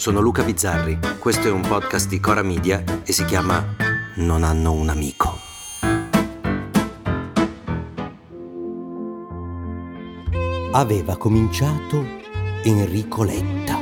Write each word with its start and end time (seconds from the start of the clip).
Sono 0.00 0.20
Luca 0.20 0.42
Bizzarri, 0.42 0.98
questo 1.18 1.48
è 1.48 1.50
un 1.50 1.60
podcast 1.60 2.08
di 2.08 2.20
Cora 2.20 2.40
Media 2.40 2.82
e 3.04 3.12
si 3.12 3.22
chiama 3.26 3.76
Non 4.14 4.44
hanno 4.44 4.72
un 4.72 4.88
amico. 4.88 5.38
Aveva 10.72 11.18
cominciato 11.18 12.02
Enrico 12.62 13.24
Letta. 13.24 13.76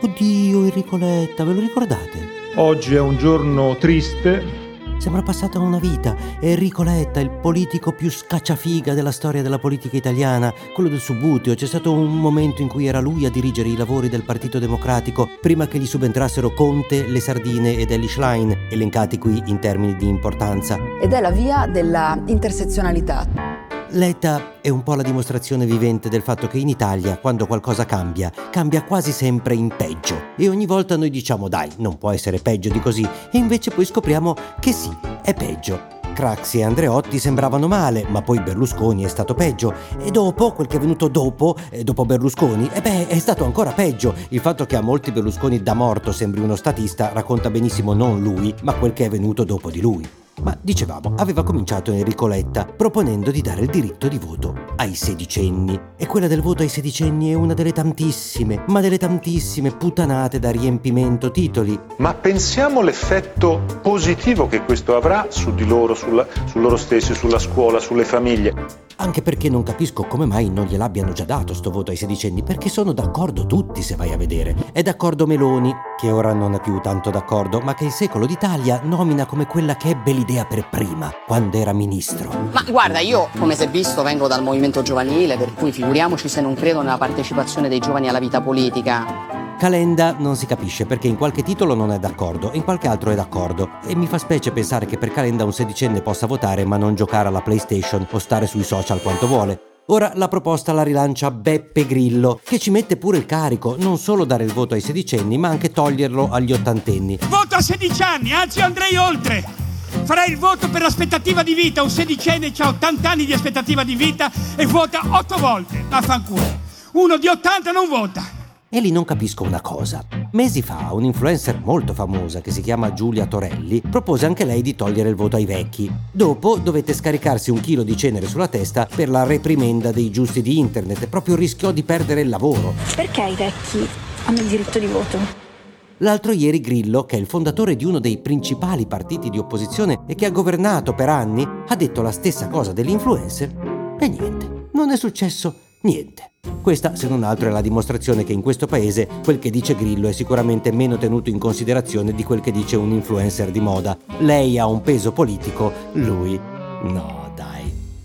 Oddio, 0.00 0.64
Enrico 0.64 0.96
Letta, 0.96 1.44
ve 1.44 1.52
lo 1.52 1.60
ricordate? 1.60 2.54
Oggi 2.54 2.94
è 2.94 3.00
un 3.00 3.18
giorno 3.18 3.76
triste 3.76 4.61
Sembra 5.02 5.22
passata 5.22 5.58
una 5.58 5.80
vita. 5.80 6.14
Enrico 6.38 6.84
Letta, 6.84 7.18
il 7.18 7.28
politico 7.28 7.90
più 7.90 8.08
scacciafiga 8.08 8.94
della 8.94 9.10
storia 9.10 9.42
della 9.42 9.58
politica 9.58 9.96
italiana, 9.96 10.54
quello 10.72 10.88
del 10.88 11.00
Subbuteo. 11.00 11.56
C'è 11.56 11.66
stato 11.66 11.92
un 11.92 12.20
momento 12.20 12.62
in 12.62 12.68
cui 12.68 12.86
era 12.86 13.00
lui 13.00 13.26
a 13.26 13.30
dirigere 13.30 13.68
i 13.68 13.76
lavori 13.76 14.08
del 14.08 14.22
Partito 14.22 14.60
Democratico, 14.60 15.28
prima 15.40 15.66
che 15.66 15.80
gli 15.80 15.86
subentrassero 15.86 16.54
Conte, 16.54 17.04
le 17.08 17.18
Sardine 17.18 17.78
ed 17.78 17.90
Ellie 17.90 18.08
Schlein, 18.08 18.68
elencati 18.70 19.18
qui 19.18 19.42
in 19.46 19.58
termini 19.58 19.96
di 19.96 20.06
importanza. 20.06 20.78
Ed 21.00 21.12
è 21.12 21.20
la 21.20 21.32
via 21.32 21.66
della 21.66 22.22
intersezionalità. 22.26 23.51
Letta 23.94 24.60
è 24.62 24.70
un 24.70 24.82
po' 24.82 24.94
la 24.94 25.02
dimostrazione 25.02 25.66
vivente 25.66 26.08
del 26.08 26.22
fatto 26.22 26.46
che 26.46 26.56
in 26.56 26.70
Italia, 26.70 27.18
quando 27.18 27.46
qualcosa 27.46 27.84
cambia, 27.84 28.32
cambia 28.50 28.84
quasi 28.84 29.12
sempre 29.12 29.54
in 29.54 29.68
peggio. 29.76 30.30
E 30.38 30.48
ogni 30.48 30.64
volta 30.64 30.96
noi 30.96 31.10
diciamo 31.10 31.46
dai, 31.46 31.68
non 31.76 31.98
può 31.98 32.10
essere 32.10 32.38
peggio 32.38 32.70
di 32.70 32.80
così, 32.80 33.02
e 33.02 33.36
invece 33.36 33.70
poi 33.70 33.84
scopriamo 33.84 34.34
che 34.60 34.72
sì, 34.72 34.90
è 35.22 35.34
peggio. 35.34 35.78
Craxi 36.14 36.60
e 36.60 36.64
Andreotti 36.64 37.18
sembravano 37.18 37.68
male, 37.68 38.06
ma 38.08 38.22
poi 38.22 38.40
Berlusconi 38.40 39.04
è 39.04 39.08
stato 39.08 39.34
peggio. 39.34 39.74
E 39.98 40.10
dopo, 40.10 40.52
quel 40.52 40.68
che 40.68 40.78
è 40.78 40.80
venuto 40.80 41.08
dopo, 41.08 41.54
eh, 41.68 41.84
dopo 41.84 42.06
Berlusconi, 42.06 42.70
e 42.72 42.80
beh, 42.80 43.08
è 43.08 43.18
stato 43.18 43.44
ancora 43.44 43.72
peggio. 43.72 44.14
Il 44.30 44.40
fatto 44.40 44.64
che 44.64 44.76
a 44.76 44.80
molti 44.80 45.12
Berlusconi 45.12 45.62
da 45.62 45.74
morto 45.74 46.12
sembri 46.12 46.40
uno 46.40 46.56
statista 46.56 47.10
racconta 47.12 47.50
benissimo 47.50 47.92
non 47.92 48.22
lui, 48.22 48.54
ma 48.62 48.72
quel 48.72 48.94
che 48.94 49.04
è 49.04 49.10
venuto 49.10 49.44
dopo 49.44 49.70
di 49.70 49.82
lui. 49.82 50.08
Ma 50.42 50.56
dicevamo, 50.60 51.14
aveva 51.18 51.44
cominciato 51.44 51.92
Enrico 51.92 52.26
Letta 52.26 52.64
proponendo 52.64 53.30
di 53.30 53.40
dare 53.42 53.60
il 53.60 53.70
diritto 53.70 54.08
di 54.08 54.18
voto 54.18 54.54
ai 54.74 54.94
sedicenni. 54.96 55.78
E 55.96 56.06
quella 56.06 56.26
del 56.26 56.42
voto 56.42 56.62
ai 56.62 56.68
sedicenni 56.68 57.30
è 57.30 57.34
una 57.34 57.54
delle 57.54 57.70
tantissime, 57.70 58.64
ma 58.66 58.80
delle 58.80 58.98
tantissime 58.98 59.70
puttanate 59.70 60.40
da 60.40 60.50
riempimento 60.50 61.30
titoli. 61.30 61.78
Ma 61.98 62.12
pensiamo 62.14 62.80
all'effetto 62.80 63.62
positivo 63.80 64.48
che 64.48 64.64
questo 64.64 64.96
avrà 64.96 65.26
su 65.28 65.54
di 65.54 65.64
loro, 65.64 65.94
sulla, 65.94 66.26
su 66.46 66.58
loro 66.58 66.76
stessi, 66.76 67.14
sulla 67.14 67.38
scuola, 67.38 67.78
sulle 67.78 68.04
famiglie. 68.04 68.90
Anche 68.96 69.22
perché 69.22 69.48
non 69.48 69.62
capisco 69.62 70.04
come 70.04 70.26
mai 70.26 70.50
non 70.50 70.66
gliel'abbiano 70.66 71.12
già 71.12 71.24
dato 71.24 71.54
sto 71.54 71.70
voto 71.70 71.92
ai 71.92 71.96
sedicenni, 71.96 72.42
perché 72.42 72.68
sono 72.68 72.92
d'accordo 72.92 73.46
tutti 73.46 73.80
se 73.80 73.94
vai 73.94 74.12
a 74.12 74.16
vedere. 74.16 74.54
È 74.72 74.82
d'accordo 74.82 75.26
Meloni, 75.26 75.72
che 75.96 76.10
ora 76.10 76.32
non 76.32 76.54
è 76.54 76.60
più 76.60 76.80
tanto 76.80 77.10
d'accordo, 77.10 77.60
ma 77.60 77.74
che 77.74 77.84
il 77.84 77.90
secolo 77.90 78.26
d'Italia 78.26 78.80
nomina 78.82 79.24
come 79.24 79.46
quella 79.46 79.76
che 79.76 79.90
ebbe 79.90 80.12
l'idea 80.12 80.31
per 80.48 80.68
prima, 80.68 81.12
quando 81.26 81.58
era 81.58 81.72
ministro. 81.72 82.48
Ma 82.50 82.64
guarda, 82.66 82.98
io, 82.98 83.28
come 83.38 83.54
si 83.54 83.64
è 83.64 83.68
visto, 83.68 84.02
vengo 84.02 84.26
dal 84.26 84.42
movimento 84.42 84.82
giovanile, 84.82 85.36
per 85.36 85.52
cui 85.52 85.70
figuriamoci 85.70 86.28
se 86.28 86.40
non 86.40 86.54
credo 86.54 86.80
nella 86.80 86.96
partecipazione 86.98 87.68
dei 87.68 87.78
giovani 87.78 88.08
alla 88.08 88.18
vita 88.18 88.40
politica. 88.40 89.40
Calenda 89.58 90.16
non 90.18 90.34
si 90.34 90.46
capisce 90.46 90.86
perché 90.86 91.06
in 91.06 91.16
qualche 91.16 91.42
titolo 91.42 91.74
non 91.74 91.92
è 91.92 91.98
d'accordo, 91.98 92.50
in 92.54 92.64
qualche 92.64 92.88
altro 92.88 93.10
è 93.10 93.14
d'accordo. 93.14 93.68
E 93.86 93.94
mi 93.94 94.06
fa 94.06 94.18
specie 94.18 94.50
pensare 94.50 94.86
che 94.86 94.98
per 94.98 95.12
Calenda 95.12 95.44
un 95.44 95.52
sedicenne 95.52 96.00
possa 96.00 96.26
votare 96.26 96.64
ma 96.64 96.76
non 96.76 96.96
giocare 96.96 97.28
alla 97.28 97.42
PlayStation 97.42 98.04
o 98.10 98.18
stare 98.18 98.46
sui 98.46 98.64
social 98.64 99.00
quanto 99.00 99.28
vuole. 99.28 99.60
Ora 99.86 100.12
la 100.14 100.28
proposta 100.28 100.72
la 100.72 100.82
rilancia 100.82 101.30
Beppe 101.30 101.86
Grillo, 101.86 102.40
che 102.42 102.58
ci 102.58 102.70
mette 102.70 102.96
pure 102.96 103.18
il 103.18 103.26
carico, 103.26 103.76
non 103.78 103.98
solo 103.98 104.24
dare 104.24 104.44
il 104.44 104.52
voto 104.52 104.74
ai 104.74 104.80
sedicenni, 104.80 105.38
ma 105.38 105.48
anche 105.48 105.70
toglierlo 105.70 106.28
agli 106.30 106.52
ottantenni. 106.52 107.18
Voto 107.28 107.56
a 107.56 107.60
16 107.60 108.02
anni, 108.02 108.32
anzi 108.32 108.60
andrei 108.60 108.96
oltre. 108.96 109.61
Farei 110.04 110.30
il 110.30 110.38
voto 110.38 110.68
per 110.68 110.82
l'aspettativa 110.82 111.42
di 111.42 111.54
vita. 111.54 111.82
Un 111.82 111.90
sedicenne 111.90 112.52
ha 112.56 112.68
80 112.68 113.10
anni 113.10 113.24
di 113.24 113.32
aspettativa 113.32 113.84
di 113.84 113.94
vita 113.94 114.30
e 114.56 114.66
vota 114.66 115.00
8 115.06 115.36
volte. 115.38 115.84
Vaffanculo. 115.88 116.60
Uno 116.92 117.16
di 117.16 117.28
80 117.28 117.70
non 117.70 117.88
vota. 117.88 118.40
E 118.74 118.80
lì 118.80 118.90
non 118.90 119.04
capisco 119.04 119.44
una 119.44 119.60
cosa. 119.60 120.02
Mesi 120.30 120.62
fa 120.62 120.88
un'influencer 120.92 121.60
molto 121.62 121.92
famosa 121.92 122.40
che 122.40 122.50
si 122.50 122.62
chiama 122.62 122.94
Giulia 122.94 123.26
Torelli 123.26 123.82
propose 123.82 124.24
anche 124.24 124.46
lei 124.46 124.62
di 124.62 124.74
togliere 124.74 125.10
il 125.10 125.14
voto 125.14 125.36
ai 125.36 125.44
vecchi. 125.44 125.92
Dopo 126.10 126.56
dovette 126.56 126.94
scaricarsi 126.94 127.50
un 127.50 127.60
chilo 127.60 127.82
di 127.82 127.94
cenere 127.98 128.26
sulla 128.26 128.48
testa 128.48 128.88
per 128.94 129.10
la 129.10 129.24
reprimenda 129.24 129.92
dei 129.92 130.10
giusti 130.10 130.40
di 130.40 130.58
internet 130.58 131.02
e 131.02 131.06
proprio 131.06 131.36
rischiò 131.36 131.70
di 131.70 131.82
perdere 131.82 132.22
il 132.22 132.30
lavoro. 132.30 132.72
Perché 132.96 133.22
i 133.24 133.34
vecchi 133.34 133.86
hanno 134.24 134.38
il 134.38 134.46
diritto 134.46 134.78
di 134.78 134.86
voto? 134.86 135.51
L'altro 135.98 136.32
ieri 136.32 136.60
Grillo, 136.60 137.04
che 137.04 137.16
è 137.16 137.20
il 137.20 137.26
fondatore 137.26 137.76
di 137.76 137.84
uno 137.84 137.98
dei 137.98 138.18
principali 138.18 138.86
partiti 138.86 139.30
di 139.30 139.38
opposizione 139.38 140.04
e 140.06 140.14
che 140.14 140.26
ha 140.26 140.30
governato 140.30 140.94
per 140.94 141.08
anni, 141.08 141.46
ha 141.66 141.76
detto 141.76 142.02
la 142.02 142.12
stessa 142.12 142.48
cosa 142.48 142.72
dell'influencer 142.72 143.96
e 143.98 144.08
niente, 144.08 144.68
non 144.72 144.90
è 144.90 144.96
successo 144.96 145.54
niente. 145.82 146.32
Questa, 146.60 146.96
se 146.96 147.08
non 147.08 147.22
altro, 147.22 147.48
è 147.48 147.52
la 147.52 147.60
dimostrazione 147.60 148.24
che 148.24 148.32
in 148.32 148.42
questo 148.42 148.66
paese 148.66 149.08
quel 149.22 149.38
che 149.38 149.50
dice 149.50 149.74
Grillo 149.74 150.08
è 150.08 150.12
sicuramente 150.12 150.72
meno 150.72 150.96
tenuto 150.96 151.30
in 151.30 151.38
considerazione 151.38 152.12
di 152.12 152.24
quel 152.24 152.40
che 152.40 152.52
dice 152.52 152.76
un 152.76 152.92
influencer 152.92 153.50
di 153.50 153.60
moda. 153.60 153.96
Lei 154.18 154.58
ha 154.58 154.66
un 154.66 154.80
peso 154.80 155.12
politico, 155.12 155.72
lui 155.92 156.38
no. 156.84 157.31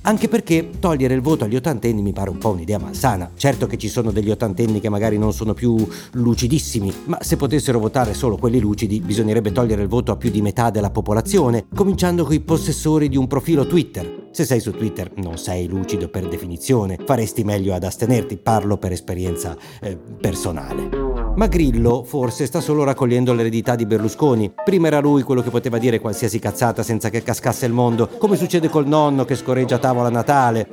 Anche 0.07 0.29
perché 0.29 0.69
togliere 0.79 1.15
il 1.15 1.21
voto 1.21 1.43
agli 1.43 1.57
ottantenni 1.57 2.01
mi 2.01 2.13
pare 2.13 2.29
un 2.29 2.37
po' 2.37 2.51
un'idea 2.51 2.79
malsana. 2.79 3.31
Certo 3.35 3.67
che 3.67 3.77
ci 3.77 3.89
sono 3.89 4.11
degli 4.11 4.31
ottantenni 4.31 4.79
che 4.79 4.87
magari 4.87 5.17
non 5.17 5.33
sono 5.33 5.53
più 5.53 5.85
lucidissimi, 6.13 6.93
ma 7.07 7.17
se 7.19 7.35
potessero 7.35 7.77
votare 7.77 8.13
solo 8.13 8.37
quelli 8.37 8.61
lucidi 8.61 9.01
bisognerebbe 9.01 9.51
togliere 9.51 9.81
il 9.81 9.89
voto 9.89 10.13
a 10.13 10.15
più 10.15 10.29
di 10.29 10.41
metà 10.41 10.69
della 10.69 10.91
popolazione, 10.91 11.65
cominciando 11.75 12.23
con 12.23 12.33
i 12.33 12.39
possessori 12.39 13.09
di 13.09 13.17
un 13.17 13.27
profilo 13.27 13.67
Twitter. 13.67 14.29
Se 14.31 14.45
sei 14.45 14.61
su 14.61 14.71
Twitter 14.71 15.11
non 15.17 15.37
sei 15.37 15.67
lucido 15.67 16.07
per 16.07 16.25
definizione, 16.29 16.97
faresti 17.03 17.43
meglio 17.43 17.73
ad 17.73 17.83
astenerti, 17.83 18.37
parlo 18.37 18.77
per 18.77 18.93
esperienza 18.93 19.57
eh, 19.81 19.97
personale. 19.97 21.06
Ma 21.37 21.45
Grillo 21.45 22.03
forse 22.03 22.47
sta 22.47 22.59
solo 22.59 22.83
raccogliendo 22.83 23.31
l'eredità 23.31 23.75
di 23.75 23.85
Berlusconi. 23.85 24.51
Prima 24.65 24.87
era 24.87 24.99
lui 24.99 25.21
quello 25.21 25.43
che 25.43 25.51
poteva 25.51 25.77
dire 25.77 25.99
qualsiasi 25.99 26.39
cazzata 26.39 26.81
senza 26.81 27.11
che 27.11 27.21
cascasse 27.21 27.67
il 27.67 27.73
mondo, 27.73 28.07
come 28.07 28.35
succede 28.35 28.69
col 28.69 28.87
nonno 28.87 29.23
che 29.23 29.35
scorreggia 29.35 29.75
a 29.75 29.77
tavola 29.77 30.07
a 30.07 30.11
Natale. 30.11 30.67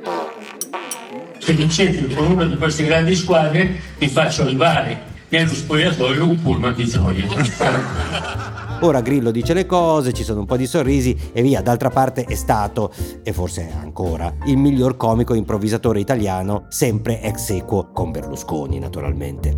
Se 1.37 1.53
vincete 1.53 2.11
con 2.15 2.31
una 2.31 2.45
di 2.45 2.57
queste 2.57 2.83
grandi 2.83 3.13
squadre, 3.15 3.79
vi 3.99 4.07
faccio 4.07 4.41
arrivare 4.41 5.03
nello 5.29 5.53
spogliatoio 5.53 6.27
un 6.27 6.41
pullman 6.41 6.73
di 6.73 6.85
gioia. 6.85 8.54
Ora 8.81 9.01
Grillo 9.01 9.31
dice 9.31 9.53
le 9.53 9.65
cose, 9.65 10.11
ci 10.11 10.23
sono 10.23 10.41
un 10.41 10.45
po' 10.45 10.57
di 10.57 10.67
sorrisi 10.67 11.17
e 11.31 11.41
via. 11.41 11.61
D'altra 11.61 11.89
parte 11.89 12.25
è 12.25 12.35
stato, 12.35 12.91
e 13.23 13.31
forse 13.31 13.71
ancora, 13.79 14.35
il 14.45 14.57
miglior 14.57 14.97
comico 14.97 15.33
improvvisatore 15.33 15.99
italiano, 15.99 16.65
sempre 16.69 17.21
ex 17.21 17.49
equo 17.51 17.89
con 17.93 18.11
Berlusconi 18.11 18.77
naturalmente. 18.77 19.57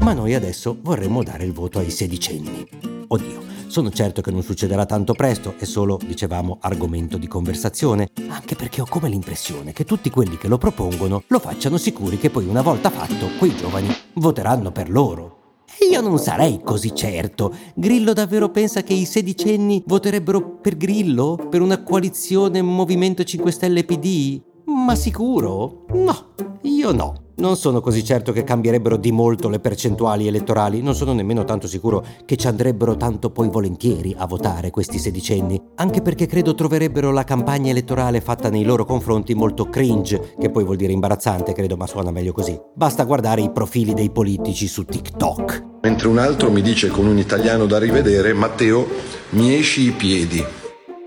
Ma 0.00 0.12
noi 0.12 0.34
adesso 0.34 0.76
vorremmo 0.82 1.22
dare 1.22 1.44
il 1.44 1.52
voto 1.52 1.78
ai 1.78 1.90
sedicenni. 1.90 2.66
Oddio, 3.08 3.40
sono 3.68 3.90
certo 3.90 4.20
che 4.20 4.32
non 4.32 4.42
succederà 4.42 4.84
tanto 4.84 5.14
presto, 5.14 5.54
è 5.58 5.64
solo, 5.64 5.98
dicevamo, 6.04 6.58
argomento 6.60 7.18
di 7.18 7.28
conversazione, 7.28 8.10
anche 8.28 8.56
perché 8.56 8.80
ho 8.80 8.86
come 8.88 9.08
l'impressione 9.08 9.72
che 9.72 9.84
tutti 9.84 10.10
quelli 10.10 10.36
che 10.36 10.48
lo 10.48 10.58
propongono 10.58 11.22
lo 11.28 11.38
facciano 11.38 11.76
sicuri 11.76 12.18
che 12.18 12.30
poi 12.30 12.46
una 12.46 12.62
volta 12.62 12.90
fatto 12.90 13.28
quei 13.38 13.54
giovani 13.54 13.88
voteranno 14.14 14.72
per 14.72 14.90
loro. 14.90 15.45
Io 15.90 16.00
non 16.00 16.18
sarei 16.18 16.60
così 16.64 16.94
certo. 16.94 17.54
Grillo 17.74 18.12
davvero 18.12 18.50
pensa 18.50 18.82
che 18.82 18.94
i 18.94 19.04
sedicenni 19.04 19.82
voterebbero 19.86 20.56
per 20.56 20.76
Grillo? 20.76 21.48
Per 21.50 21.60
una 21.60 21.82
coalizione 21.82 22.62
Movimento 22.62 23.22
5 23.22 23.50
Stelle 23.50 23.84
PD? 23.84 24.40
Ma 24.64 24.94
sicuro? 24.94 25.84
No, 25.92 26.34
io 26.62 26.92
no. 26.92 27.25
Non 27.38 27.56
sono 27.58 27.82
così 27.82 28.02
certo 28.02 28.32
che 28.32 28.44
cambierebbero 28.44 28.96
di 28.96 29.12
molto 29.12 29.50
le 29.50 29.60
percentuali 29.60 30.26
elettorali, 30.26 30.80
non 30.80 30.94
sono 30.94 31.12
nemmeno 31.12 31.44
tanto 31.44 31.68
sicuro 31.68 32.02
che 32.24 32.36
ci 32.36 32.46
andrebbero 32.46 32.96
tanto 32.96 33.28
poi 33.28 33.50
volentieri 33.50 34.14
a 34.16 34.26
votare 34.26 34.70
questi 34.70 34.98
sedicenni, 34.98 35.60
anche 35.74 36.00
perché 36.00 36.24
credo 36.24 36.54
troverebbero 36.54 37.12
la 37.12 37.24
campagna 37.24 37.70
elettorale 37.70 38.22
fatta 38.22 38.48
nei 38.48 38.64
loro 38.64 38.86
confronti 38.86 39.34
molto 39.34 39.68
cringe, 39.68 40.32
che 40.38 40.48
poi 40.48 40.64
vuol 40.64 40.76
dire 40.78 40.94
imbarazzante, 40.94 41.52
credo, 41.52 41.76
ma 41.76 41.86
suona 41.86 42.10
meglio 42.10 42.32
così. 42.32 42.58
Basta 42.74 43.04
guardare 43.04 43.42
i 43.42 43.50
profili 43.50 43.92
dei 43.92 44.08
politici 44.08 44.66
su 44.66 44.86
TikTok. 44.86 45.64
Mentre 45.82 46.08
un 46.08 46.16
altro 46.16 46.50
mi 46.50 46.62
dice 46.62 46.88
con 46.88 47.06
un 47.06 47.18
italiano 47.18 47.66
da 47.66 47.78
rivedere, 47.78 48.32
Matteo, 48.32 48.86
mi 49.30 49.54
esci 49.54 49.88
i 49.88 49.90
piedi. 49.90 50.42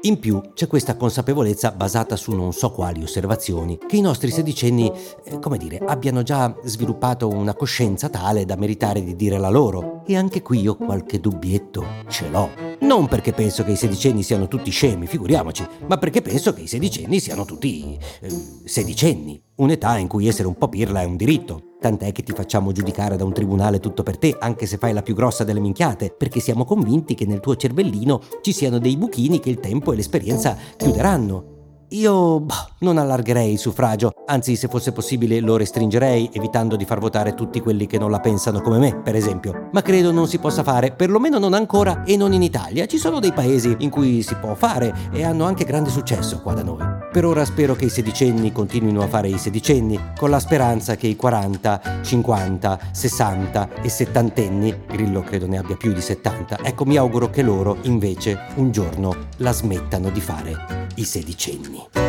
In 0.04 0.18
più 0.18 0.42
c'è 0.54 0.68
questa 0.68 0.96
consapevolezza 0.96 1.72
basata 1.72 2.16
su 2.16 2.34
non 2.34 2.54
so 2.54 2.72
quali 2.72 3.04
osservazioni, 3.04 3.78
che 3.86 3.98
i 3.98 4.02
nostri 4.02 4.32
sedicenni, 4.32 4.90
eh, 5.26 5.40
come 5.40 5.58
dire, 5.58 5.78
abbiano 5.80 6.24
già 6.24 6.56
sviluppato 6.64 7.28
una 7.28 7.54
coscienza 7.54 8.08
tale 8.08 8.46
da 8.46 8.56
meritare 8.56 9.04
di 9.04 9.18
dire 9.18 9.38
la 9.38 9.50
loro. 9.50 10.04
E 10.06 10.16
anche 10.16 10.42
qui 10.42 10.62
io 10.62 10.78
qualche 10.78 11.20
dubbietto 11.20 11.84
ce 12.08 12.30
l'ho. 12.30 12.69
Non 12.82 13.08
perché 13.08 13.34
penso 13.34 13.64
che 13.64 13.72
i 13.72 13.76
sedicenni 13.76 14.24
siano 14.24 14.48
tutti 14.48 14.72
scemi, 14.72 15.06
figuriamoci, 15.06 15.68
ma 15.88 15.98
perché 15.98 16.22
penso 16.22 16.54
che 16.54 16.62
i 16.62 16.68
sedicenni 16.68 17.20
siano 17.20 17.44
tutti 17.44 17.98
eh, 18.22 18.30
sedicenni, 18.64 19.42
un'età 19.56 19.98
in 19.98 20.08
cui 20.08 20.28
essere 20.28 20.48
un 20.48 20.56
po' 20.56 20.70
pirla 20.70 21.02
è 21.02 21.06
un 21.06 21.18
diritto. 21.18 21.64
Tant'è 21.80 22.12
che 22.12 22.24
ti 22.24 22.32
facciamo 22.32 22.72
giudicare 22.72 23.18
da 23.18 23.26
un 23.26 23.34
tribunale 23.34 23.80
tutto 23.80 24.04
per 24.04 24.18
te, 24.18 24.36
anche 24.40 24.66
se 24.66 24.78
fai 24.78 24.94
la 24.94 25.02
più 25.02 25.14
grossa 25.14 25.44
delle 25.44 25.60
minchiate, 25.60 26.14
perché 26.18 26.40
siamo 26.40 26.64
convinti 26.64 27.16
che 27.16 27.26
nel 27.26 27.42
tuo 27.42 27.56
cervellino 27.56 28.22
ci 28.42 28.54
siano 28.54 28.80
dei 28.80 28.96
buchini 28.96 29.40
che 29.40 29.50
il 29.50 29.60
tempo 29.60 29.92
e 29.92 29.96
l'esperienza 29.98 30.58
chiuderanno. 30.78 31.58
Io 31.90 32.40
boh, 32.40 32.69
non 32.80 32.98
allargherei 32.98 33.52
il 33.52 33.58
suffragio, 33.58 34.14
anzi 34.26 34.56
se 34.56 34.68
fosse 34.68 34.92
possibile 34.92 35.40
lo 35.40 35.58
restringerei, 35.58 36.30
evitando 36.34 36.76
di 36.76 36.86
far 36.86 37.00
votare 37.00 37.34
tutti 37.34 37.60
quelli 37.60 37.88
che 37.88 37.98
non 37.98 38.12
la 38.12 38.20
pensano 38.20 38.62
come 38.62 38.78
me, 38.78 38.96
per 38.96 39.16
esempio. 39.16 39.70
Ma 39.72 39.82
credo 39.82 40.12
non 40.12 40.28
si 40.28 40.40
possa 40.40 40.64
fare, 40.64 40.92
perlomeno 40.92 41.40
non 41.40 41.54
ancora 41.54 42.04
e 42.04 42.16
non 42.16 42.34
in 42.34 42.42
Italia. 42.42 42.86
Ci 42.86 42.98
sono 42.98 43.20
dei 43.20 43.34
paesi 43.34 43.76
in 43.80 43.90
cui 43.90 44.22
si 44.22 44.36
può 44.36 44.54
fare 44.56 44.94
e 45.12 45.24
hanno 45.24 45.46
anche 45.46 45.66
grande 45.66 45.90
successo 45.90 46.42
qua 46.42 46.54
da 46.54 46.64
noi. 46.64 46.84
Per 47.12 47.26
ora 47.26 47.44
spero 47.44 47.76
che 47.76 47.86
i 47.86 47.90
sedicenni 47.90 48.52
continuino 48.52 49.02
a 49.02 49.08
fare 49.08 49.30
i 49.30 49.38
sedicenni, 49.38 50.00
con 50.16 50.30
la 50.30 50.40
speranza 50.40 50.96
che 50.96 51.08
i 51.08 51.16
40, 51.16 52.02
50, 52.04 52.80
60 52.92 53.70
e 53.82 53.90
settantenni, 53.90 54.84
Grillo 54.88 55.22
credo 55.22 55.48
ne 55.48 55.58
abbia 55.58 55.76
più 55.76 55.92
di 55.92 56.02
70, 56.02 56.60
ecco 56.62 56.86
mi 56.86 56.98
auguro 56.98 57.30
che 57.30 57.42
loro 57.42 57.78
invece 57.84 58.38
un 58.56 58.72
giorno 58.72 59.16
la 59.38 59.52
smettano 59.52 60.10
di 60.10 60.22
fare 60.22 60.88
i 60.96 61.04
sedicenni. 61.04 62.09